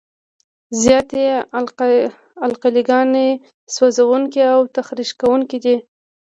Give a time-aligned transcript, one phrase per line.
[0.81, 1.23] زیاتې
[2.45, 3.27] القلي ګانې
[3.75, 5.75] سوځونکي او تخریش کوونکي دي.